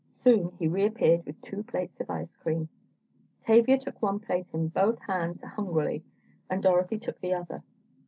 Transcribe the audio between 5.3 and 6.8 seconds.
hungrily, and